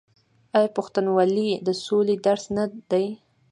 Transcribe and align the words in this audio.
آیا 0.57 0.69
پښتونولي 0.77 1.49
د 1.67 1.69
سولې 1.83 2.15
درس 2.25 2.43
نه 2.57 2.65
دی؟ 2.91 3.05